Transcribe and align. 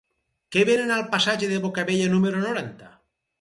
Què 0.53 0.61
venen 0.69 0.93
al 0.95 1.03
passatge 1.11 1.51
de 1.51 1.59
Bocabella 1.67 2.09
número 2.15 2.43
noranta? 2.47 2.91